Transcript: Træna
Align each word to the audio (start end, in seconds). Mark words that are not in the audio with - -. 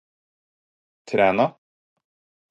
Træna 1.07 1.45